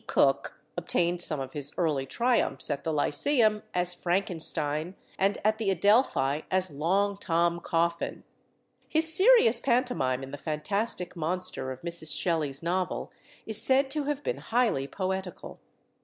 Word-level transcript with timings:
Cooke 0.07 0.59
obtained 0.75 1.21
some 1.21 1.39
of 1.39 1.53
his 1.53 1.73
early 1.77 2.07
triumphs 2.07 2.71
at 2.71 2.83
the 2.83 2.91
Lyceum 2.91 3.61
as 3.75 3.93
Frankenstein, 3.93 4.95
and 5.15 5.37
at 5.43 5.59
the 5.59 5.69
Adelphi 5.69 6.41
as 6.49 6.71
Long 6.71 7.17
Tom 7.17 7.59
Coffin. 7.59 8.23
His 8.89 9.13
serious 9.13 9.59
pantomime 9.59 10.23
in 10.23 10.31
the 10.31 10.39
fantastic 10.39 11.15
monster 11.15 11.71
of 11.71 11.83
Mrs. 11.83 12.17
Shelley's 12.19 12.63
novel 12.63 13.11
is 13.45 13.61
said 13.61 13.91
to 13.91 14.05
have 14.05 14.23
been 14.23 14.37
highly 14.37 14.87
poetical. 14.87 15.59